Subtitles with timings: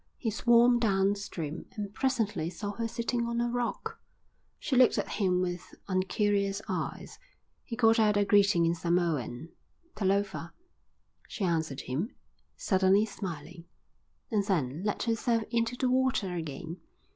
[0.17, 3.99] He swam downstream and presently saw her sitting on a rock.
[4.57, 7.19] She looked at him with uncurious eyes.
[7.63, 9.49] He called out a greeting in Samoan.
[9.95, 10.53] "Talofa."
[11.27, 12.15] She answered him,
[12.57, 13.65] suddenly smiling,
[14.31, 16.77] and then let herself into the water again.